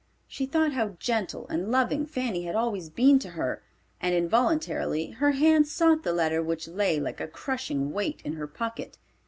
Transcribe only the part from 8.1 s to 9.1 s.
in her pocket.